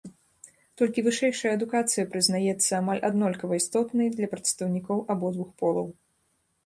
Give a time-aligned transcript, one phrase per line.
[0.81, 5.87] Толькі вышэйшая адукацыя прызнаецца амаль аднолькава істотнай для прадстаўнікоў абодвух полаў.